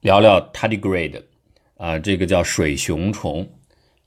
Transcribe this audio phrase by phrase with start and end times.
[0.00, 1.22] 聊聊 tardigrade，
[1.76, 3.46] 啊，这个叫水熊虫。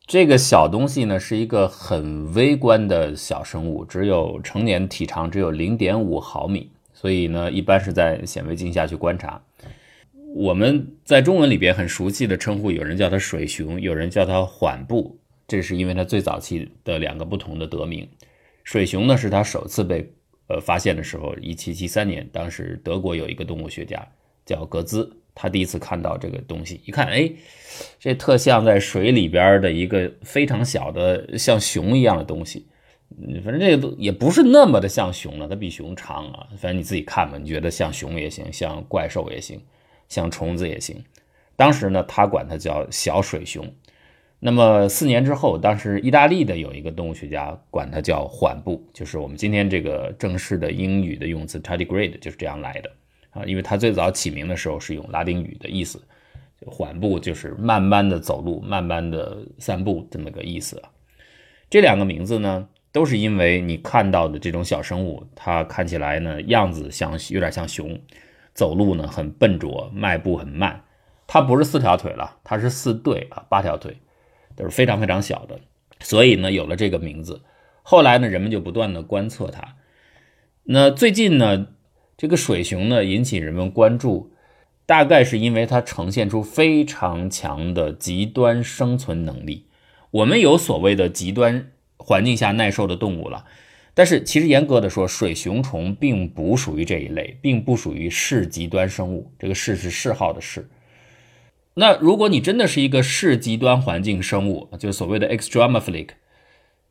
[0.08, 9.40] 这个小东西呢，是一个很微观的小生物，只有成年体长只有零点五毫米，所以呢，一般是在显微镜下去观察。
[10.34, 18.10] 我们在中文里边很熟悉的称呼，有人叫它水熊，有人叫它缓步，这是因为它最早期的两个不同的得名。
[18.64, 20.12] 水熊呢，是它首次被
[20.48, 24.04] 呃发现的时候，一七七三年，当时德国有一个动物学家
[24.44, 25.18] 叫格兹。
[25.36, 27.32] 他第一次看到这个东西，一看，哎，
[28.00, 32.68] 这特像在水里边的一个非常小的像熊一样的东西。
[33.44, 36.48] 反正这个都也不是那么的像熊了，它比熊长啊。
[36.58, 39.62] 反正你自己看吧，你觉得像熊也行，像怪兽也行，
[40.10, 41.04] 像虫子也行。
[41.56, 43.72] 当时呢，他管它叫小水熊。
[44.40, 52.92] 那么四年之后，当时意大利的有一个动物学家管它叫缓步，就是我们今天这个正式的英语的用词 tardigrade 就是这样来的。
[53.34, 56.02] 啊，因为它最早起名的时候是用拉丁语的意思，
[56.66, 60.82] 缓步就是慢慢的走路、慢慢的散步这么个意思。
[61.70, 68.00] 这两个名字呢，都是因为你看到的这种小生物，它看起来呢样子像有点像熊，
[68.54, 70.84] 走路呢很笨拙，迈步很慢。
[71.26, 73.98] 它不是四条腿了，它是四对啊，八条腿，
[74.56, 75.60] 都是非常非常小的，
[76.00, 77.42] 所以呢有了这个名字。
[77.82, 79.76] 后来呢，人们就不断的观测它。
[80.64, 81.68] 那最近呢？
[82.16, 84.32] 这个水熊呢，引起人们关注，
[84.86, 89.66] 大概是因为它呈现出非常强的极端生存能力。
[90.12, 93.46] 我们有所谓的极端环境下耐受的动物了，
[93.94, 99.32] 但是其实严格的说，水熊虫并不属于这一类，并不属于嗜极端生物。
[99.40, 100.70] 这个嗜是嗜好的嗜。
[101.76, 106.10] 那如果你真的是一个嗜极端环境生物，就是所谓的 extremophilic，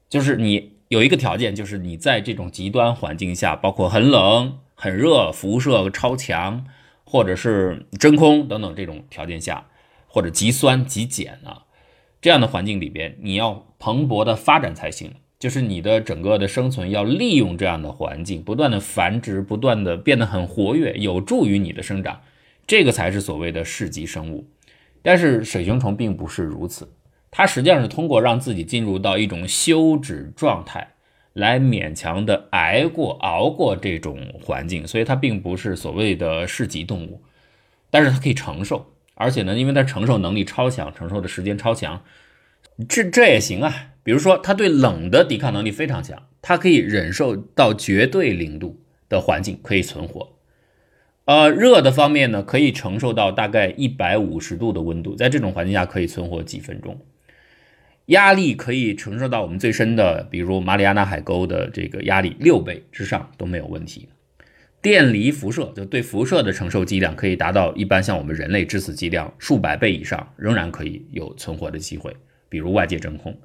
[0.09, 4.59] 就是你有一个条件，就是你在这种极端环境下，包括很冷。
[4.83, 6.66] 很热、辐射超强，
[7.05, 9.66] 或者是真空等等这种条件下，
[10.08, 11.66] 或者极酸极碱啊
[12.20, 15.12] 这样的环境里边，你要蓬勃的发展才行。
[15.38, 22.21] 就是你的整个的生存要利用这样的环境，不断的繁殖，不断的变得很活跃，有助于你的生长，
[22.66, 24.48] 这个才是所谓的市级生物。
[25.00, 26.92] 但是水熊虫并不是如此，
[27.31, 30.88] 它实际上是通过让自己进入到一种休止状态。
[31.32, 37.22] 来勉强的挨过、熬过这种环境，所以它并不是所谓的市级动物，
[37.91, 42.03] 但是它可以承受，而且呢，因为它承受能力超强，承受的时间超强，
[42.88, 43.88] 这这也行啊。
[44.04, 50.28] 比如说，它对冷的抵抗能力非常强，它可以忍受到绝对零度的环境可以存活。
[51.25, 57.00] 呃，热的方面呢，可以承受到大概一百五十度的温度，在这种环境下可以存活几分钟。
[58.12, 64.09] 压力可以承受到我们最深的，比如马里亚纳海沟的这个压力六倍之上都没有问题。
[64.83, 72.15] 电离辐射就对辐射的承受剂量可以达到一般像我们人类致死剂量数百倍以上，仍然可以有存活的机会。
[72.49, 73.39] 比如外界真空，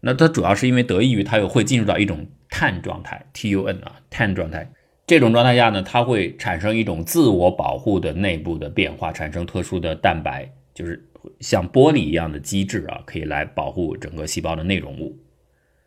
[0.00, 4.70] 那它主要是因为得益于它又会进入到一种碳状态 （TUN） 啊，碳状态。
[5.06, 11.04] 这种状态下呢，它会产生一种自我保护的内部的变化，产生特殊的蛋白，就是。
[11.40, 15.16] 像玻璃一样的机制啊，可以来保护整个细胞的内容物，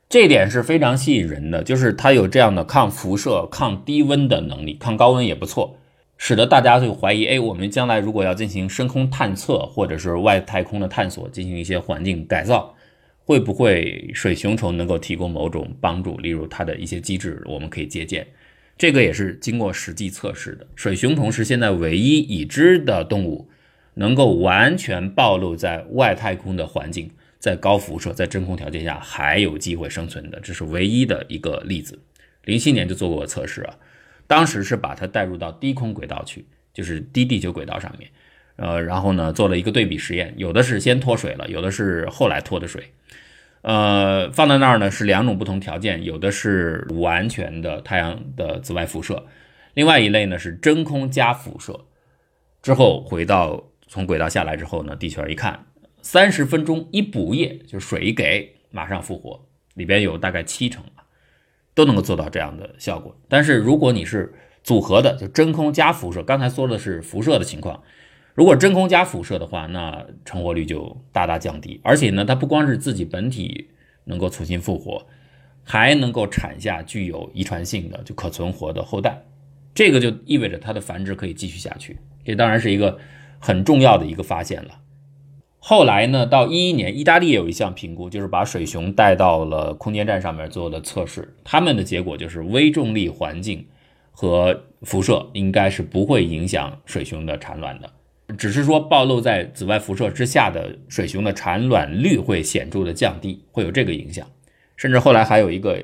[0.08, 1.64] 这点是非常吸引人的。
[1.64, 5.78] 就是它有这样的抗辐射、抗低温的能力，抗高温也不错，
[6.18, 12.76] 使得大家就怀疑：哎，我们将来如果要进行深空探测或者是外太空的探索，进行一些环境改造，
[13.26, 16.18] 会不会水熊虫能够提供某种帮助？
[16.18, 18.26] 例如它的一些机制，我们可以借鉴。
[18.78, 20.66] 这个也是经过实际测试的。
[20.76, 23.50] 水熊虫是现在唯一已知的动物。
[24.00, 32.00] 能够完全暴露在外太空的环境，在高辐射、在真空条件下还有机会生存的，这是唯一的一个例子。
[32.46, 33.76] 零七年就做过测试啊，
[34.26, 38.10] 当时是把它带入到低空轨道去，就是低地球轨道上面，
[38.56, 42.94] 呃，然后呢做了一个对比实验，有的是先脱水了，有的是后来脱的水，
[43.64, 49.26] 呃，放在那儿呢是两种不同条件，有的是完全的太阳的紫外辐射，
[49.74, 51.82] 另外一类呢是真空加辐射，
[52.62, 53.66] 之后回到。
[53.90, 55.66] 从轨道下来之后呢，地球一看，
[56.04, 59.44] 三十分钟一补液，就是水一给，马上复活，
[59.74, 61.02] 里边有大概七成啊，
[61.74, 63.20] 都能够做到这样的效果。
[63.28, 64.32] 但是如果你是
[64.64, 67.82] 组合的，就真空加辐射，刚才说的是辐射的情况，
[68.36, 71.82] 如果真空加辐射的话，那成活率就大大降低。
[71.84, 73.72] 而且呢，它不光是自己本体
[74.04, 75.08] 能够重新复活，
[75.64, 79.24] 还能够产下具有遗传性的就可存活的后代，
[79.74, 81.98] 这个就意味着它的繁殖可以继续下去。
[82.24, 83.00] 这当然是一个。
[83.40, 84.80] 很重要的一个发现了。
[85.62, 91.36] 后来呢，到一一年，意大利也有一项评估，就是把水熊带到了空间站上面做的测试。
[91.44, 93.68] 他们的结果就是微重力环境
[94.12, 97.92] 和辐射应该是不会影响水熊的产卵的。
[98.38, 104.26] 只是说暴露在紫外辐射之下的水熊的产卵率会显著的降低，会有这个影响。
[104.78, 105.84] 甚至后来还有一个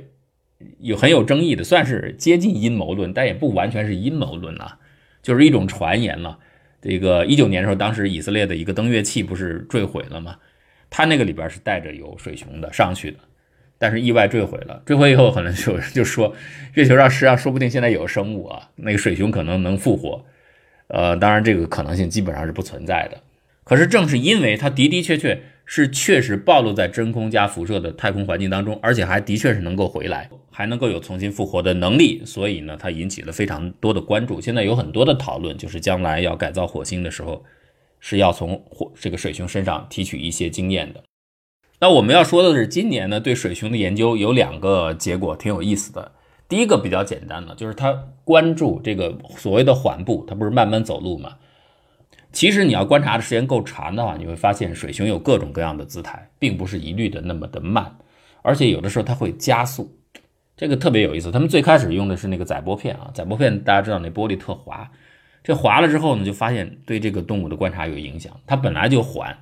[0.80, 4.80] 有很有争议的，算是接近阴谋论，但也不完全是阴谋论了，
[5.22, 6.40] 就是一种传言了。
[6.88, 10.38] 这个一九年的时候，当时以色列的一个登月器不是坠毁了吗？
[10.92, 13.18] 它那个里边是带着有水熊的上去的，
[13.80, 14.84] 但是意外坠毁了。
[14.86, 16.36] 坠毁以后，可能就就说
[16.76, 20.24] 月球上实际上说不定现在有生物啊，那个水熊可能能复活。
[20.88, 23.20] 呃，当然这个可能性基本上是不存在的。
[23.64, 34.40] 可是正是因为它的的确确是确实暴露在真空加辐射的太空环境当中，而且还的确是能够回来，还能够有重新复活的能力，所以呢，它引起了非常多的关注。
[34.40, 37.44] 现在有很多的讨论，就是将来要改造火星的时候。
[38.08, 41.02] 是要从火这个水熊身上提取一些经验的。
[41.80, 46.12] 那我们要说的是，今年呢对水熊的研究有两个结果挺有意思的。
[46.48, 51.38] 第一个比较简单的，就是他关注这个所谓的缓步，它不是慢慢走路吗？
[52.36, 57.96] 其实你要观察的时间够长的话，你会发现水熊有各种各样的姿态，并不是一律的那么的慢，
[58.42, 59.98] 而且有的时候它会加速，
[60.58, 61.32] 这个特别有意思。
[61.32, 64.92] 他们最开始用的是那个载玻片啊，载玻片大家知道那玻璃特滑。
[65.46, 68.38] 这滑了之后呢，就发现对这个动物的观察有影响。
[68.46, 69.38] 它本来就缓，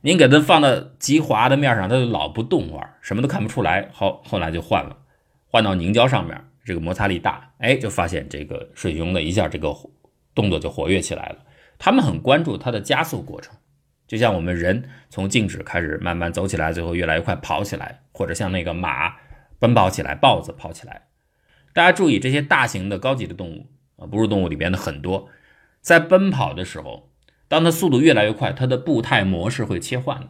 [0.00, 3.90] 您给它放到极滑的面上，它就老不动会儿，什么都看不出来。
[3.92, 4.96] 好，后来就换了，
[5.48, 9.76] 换到凝胶上面，这个摩擦力大，哎，就发现这个水熊的一下这个
[10.34, 11.36] 动作就活跃起来了。
[11.78, 13.54] 他们很关注它的加速过程，
[14.06, 19.14] 就像我们人从静止开始慢慢走起来，最后越来越快跑起来，或者像那个马
[19.58, 21.08] 奔跑起来，豹子跑起来。
[21.72, 23.66] 大家注意，这些大型的高级的动物
[23.96, 25.28] 啊，哺乳动物里边的很多。
[25.80, 27.12] 在奔跑的时候，
[27.46, 30.28] 当它速度越来越快，它的步态模式会切换的。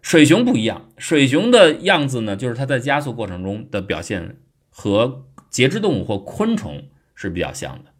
[0.00, 4.38] 水熊不一样，水熊的样子呢，就是它在加速过程中的表现
[4.70, 7.92] 和节肢动物或昆虫是比较像的。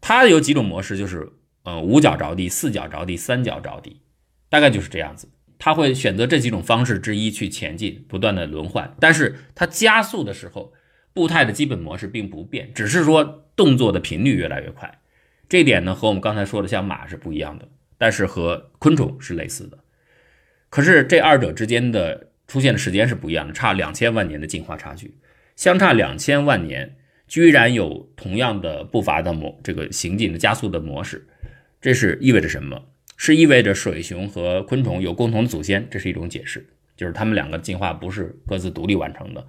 [0.00, 1.32] 它有几种模式，就是
[1.64, 4.00] 呃五脚着地、四脚着地、三脚着地，
[4.48, 5.28] 大概就是这样子。
[5.58, 8.94] 它会选择这几种方式之一去前进，不断的轮换。
[9.00, 10.72] 但是它加速的时候，
[11.12, 15.00] 步态的基本模式并不变，只是说动作的频率越来越快。
[15.48, 19.78] 这点呢，和我们刚才说的像马是不一样的，但是和昆虫是类似的。
[20.68, 25.16] 可是这二者之间的出现的时间是不一样的，差两千万年的进化差距，
[25.54, 26.96] 相差两千万年，
[27.28, 31.28] 居然有同样的步伐的模，这个行进的加速的模式，
[31.84, 32.82] 这是意味着什么？
[33.14, 36.66] 是意味着水熊和昆虫有共同的祖先，这是一种解释，
[36.96, 39.46] 就是它们两个进化不是各自独立完成的，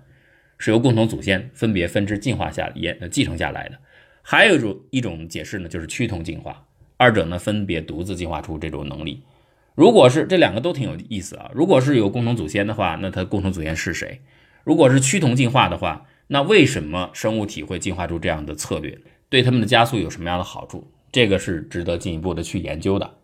[0.58, 3.80] 是由共同祖先分别分支进化下延继承下来的。
[4.22, 6.68] 还有一种一种解释呢，就是趋同进化，
[6.98, 9.24] 二者呢分别独自进化出这种能力。
[9.74, 14.20] 如果是这两个都挺有意思啊，如果是有共同祖先的话，那它共同祖先是谁？
[14.66, 19.00] 如果是趋同进化的话，那为什么生物体会进化出这样的策略？
[19.30, 20.92] 对它们的加速有什么样的好处？
[21.16, 23.16] 这个是值得进一步的去研究的。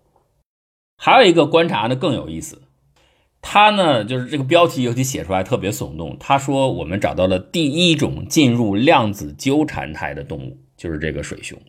[0.97, 2.61] 还有一个观察呢更有意思，
[3.41, 6.15] 它呢就是这个标题尤其写出来特别耸动。
[6.17, 10.57] 他说我们找到了第一种进入量子纠缠态的动物。
[10.77, 11.61] 就是这个水熊，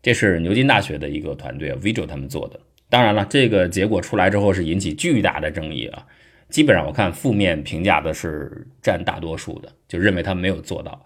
[0.00, 2.60] 这是牛津大学的一个团队 v i g o 他们做的。
[2.88, 6.06] 当然了，这个结果出来之后是引起巨大的争议啊。
[6.48, 11.02] 基本上我看负面评价的是占大多数的，就认为他没有做到，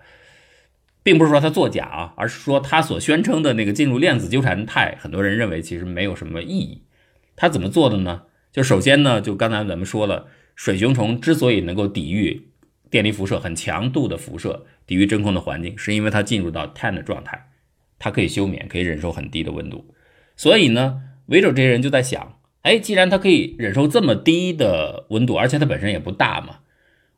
[1.02, 6.82] 并不是说他作假啊，而是说他所宣称的那个进入量子纠缠态，很多人认为其实没有什么意义。
[7.36, 8.22] 他怎么做的呢？
[8.52, 12.48] 就首先呢，就刚才咱们说了，水熊虫之所以能够抵御
[12.90, 14.66] 电离辐射很强度的辐射。
[14.86, 17.48] 抵御真空的环境，是因为它进入到碳的状态，
[18.00, 19.94] 它可以休眠，可以忍受很低的温度。
[20.36, 26.56] 所以呢，维州这些人就在想，哎，既然它可以忍受这么低的温度，而且它本身也不大嘛，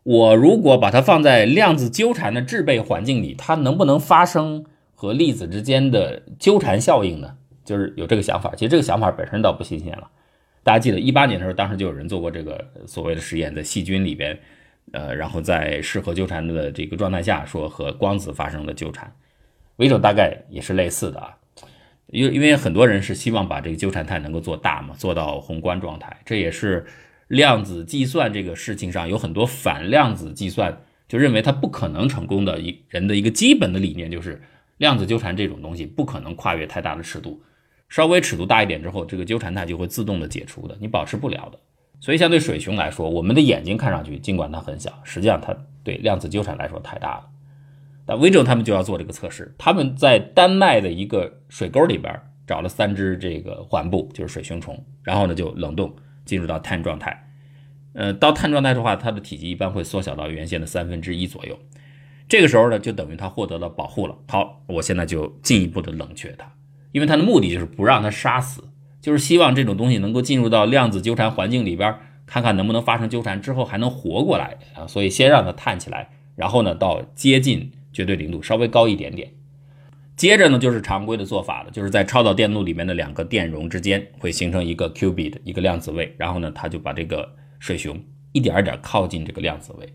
[0.03, 7.37] 我如果把它放在量子纠缠的制备环境里，它能不能发生和粒子之间的纠缠效应呢？
[7.65, 8.53] 就是有这个想法。
[8.57, 10.11] 其实这个想法本身倒不新鲜了。
[10.63, 14.39] 大家记得一八年的时候，当时就有人做过这个所谓的实验，在细菌里边。
[14.91, 19.11] 呃，然后在适合纠缠的这个状态下，说和光子发生了纠缠，
[19.77, 21.37] 维轴大概也是类似的啊。
[22.09, 26.15] 因因为很多人是希望把这个纠缠态能够做大嘛，做到宏观状态。
[26.27, 26.85] 这也是
[27.33, 34.43] 量子计算这个事情上有很多反量子计算就认为它不可能成功的一人的一个基本的理念，就是
[34.77, 37.43] 量子纠缠这种东西不可能跨越太大的尺度，
[37.89, 41.59] 稍微尺度大一点之后，这个纠缠态就会自动的解除的，你保持不了的。
[42.01, 47.25] 所以，相对水熊来说，我们的眼睛看上去尽管它很小，实际上它对量子纠缠来说太大了。
[48.07, 52.15] 那威州他们就要做这个测试，他们在丹麦的一个水沟里边
[52.47, 57.29] 找了三只这个环布，就是水熊虫，然后呢就冷冻进入到碳状态。
[57.95, 61.59] 呃，到碳状态的话，它的体积一般会缩小到原先的三分之一左右。
[62.29, 64.17] 这个时候呢，就等于它获得了保护了。
[64.29, 66.51] 好，我现在就进一步的冷却它，
[66.93, 68.65] 因为它的目的就是不让它杀死。
[69.03, 74.87] 就是希望这种东西能够进入到量子纠缠环境里边，看看能不能发生纠缠之后还能活过来啊。
[74.87, 79.33] 所以先让它探起来，然后呢到接近绝对零度稍微高一点点，
[80.23, 88.01] 接着呢就是常规的做法了，就是在超导电路里面的两个电容之间会形成一个 qubit 一个量子位，然后呢它就把这个水熊
[88.31, 89.93] 一点一点靠近这个量子位，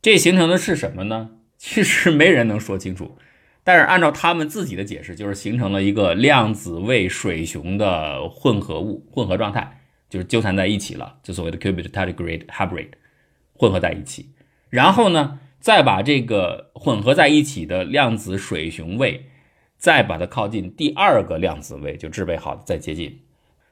[0.00, 1.32] 这形成的是什么呢？
[1.58, 3.18] 其实没人能说清楚。
[3.62, 12.88] 但是按照他们自己的解释，就是形成了一个量子位水熊的混合物、混合状态，就是纠缠在一起了，就所谓的 q u b i t t e t r g r a d e hybrid
[13.52, 14.30] 混合在一起。
[14.70, 19.26] 然后呢，再把这个混合在一起的量子水熊位，
[19.80, 23.18] 再把它靠近第二个量子位，就制备好再接近。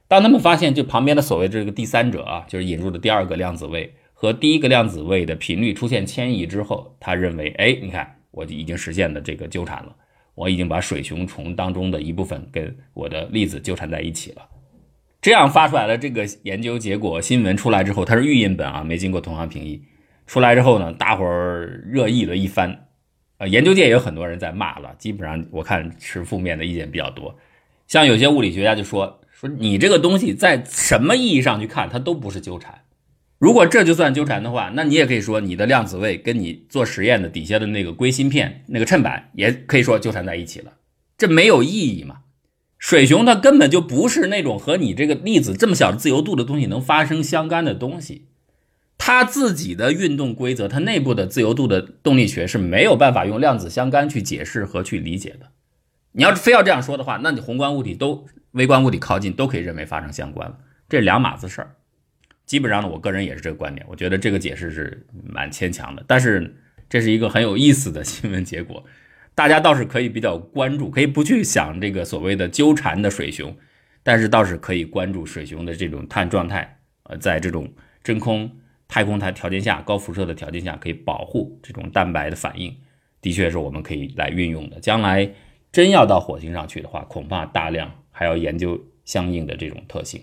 [0.09, 8.17] 当他们发现，就旁边的所谓这个第三者啊，就是引入的第二个量子位和第一个量子位的频率出现迁移之后，他认为，哎，你看。
[8.31, 9.97] 我已经实现了这个纠缠了，
[10.35, 14.43] 我已经把水熊虫当中的一部分跟我的粒子纠缠在一起了。
[15.21, 19.83] 这样发出来的这个研究结果新闻出来之后，它是预印本啊，没经过同行评议。
[20.27, 22.88] 出来之后呢，大伙儿热议了一番，
[23.39, 27.37] 呃，研究界也有很多人在骂了，基本上我看持负面的意见比较多。
[27.87, 32.81] 像有些物理学家就说说你这个东西在什么意义上去看，它都不是纠缠。
[33.39, 40.73] 如果这就算纠缠的话，那你也可以说你的量子位跟你做实验的底下的那个硅芯片那个衬板也可以说纠缠在一起了，
[41.17, 42.17] 这没有意义嘛？
[42.77, 48.27] 水熊它根本就不是那种和你这个粒子这么小的自由度的东西能发生相干的东西，
[48.99, 55.53] 它自己的运动规则，它内部的自由度的动力学是没有办法用量子相干去解释和去理解的。
[56.13, 61.77] 你要非要这样说的话，那你宏观物体都微观物体靠近都可以认为发生相关了，这两码子事儿。
[62.45, 63.87] 基本上呢，我个人也是这个观点。
[63.89, 66.57] 我觉得这个解释是蛮牵强的，但是
[66.89, 68.85] 这是一个很有意思的新闻结果，
[69.35, 73.57] 大家倒是可以比较关注，可以不去想这个所谓的纠缠的水熊，
[74.03, 77.71] 但是倒是可以关注水熊的这种碳状态，呃，在这种
[78.03, 78.51] 真空
[78.89, 82.75] 太空它条件下、高辐射的条件下，可以保护这种蛋白的反应，
[83.21, 84.81] 的确是我们可以来运用的。
[84.81, 85.31] 将来
[85.71, 90.21] 真要到火星上去的话，恐怕大量还要研究相应的这种特性。